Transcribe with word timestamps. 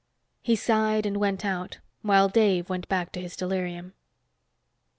He 0.41 0.55
sighed 0.55 1.05
and 1.05 1.17
went 1.17 1.45
out, 1.45 1.77
while 2.01 2.27
Dave 2.27 2.69
went 2.69 2.89
back 2.89 3.11
to 3.11 3.21
his 3.21 3.35
delirium. 3.35 3.93